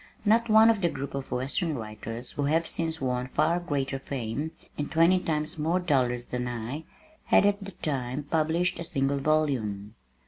[0.25, 4.49] Not one of the group of western writers who have since won far greater fame,
[4.75, 6.85] and twenty times more dollars than I,
[7.25, 9.93] had at that time published a single volume.